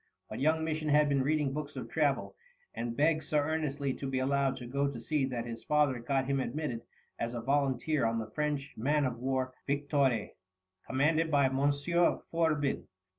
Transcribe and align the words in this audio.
But 0.31 0.39
young 0.39 0.63
Misson 0.63 0.89
had 0.89 1.09
been 1.09 1.21
reading 1.21 1.53
books 1.53 1.75
of 1.75 1.87
travel, 1.87 2.35
and 2.73 2.97
begged 2.97 3.23
so 3.23 3.37
earnestly 3.37 3.93
to 3.93 4.07
be 4.09 4.17
allowed 4.17 4.57
to 4.57 4.65
go 4.65 4.87
to 4.89 4.99
sea 4.99 5.25
that 5.25 5.45
his 5.45 5.63
father 5.63 5.99
got 5.99 6.25
him 6.25 6.39
admitted 6.39 6.81
as 7.19 7.35
a 7.35 7.39
volunteer 7.39 8.03
on 8.07 8.17
the 8.17 8.31
French 8.31 8.73
man 8.75 9.05
of 9.05 9.19
war 9.19 9.53
Victoire, 9.67 10.29
commanded 10.87 11.29
by 11.29 11.49
Monsieur 11.49 12.17
Fourbin. 12.31 12.87